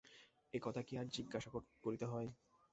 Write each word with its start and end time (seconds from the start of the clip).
এ 0.53 0.59
কথা 0.61 0.81
কি 0.81 0.93
আর 0.97 1.07
জিজ্ঞাসা 1.15 1.49
করিতে 1.83 2.05
হয়? 2.05 2.29